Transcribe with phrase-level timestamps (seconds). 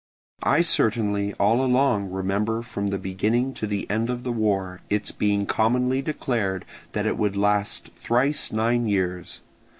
[0.41, 5.11] I certainly all along remember from the beginning to the end of the war its
[5.11, 9.41] being commonly declared that it would last thrice nine years.